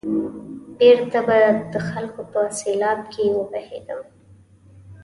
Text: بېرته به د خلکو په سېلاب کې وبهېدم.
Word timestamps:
بېرته 0.79 1.19
به 1.27 1.39
د 1.73 1.75
خلکو 1.89 2.21
په 2.31 2.39
سېلاب 2.59 2.99
کې 3.13 3.23
وبهېدم. 3.37 4.01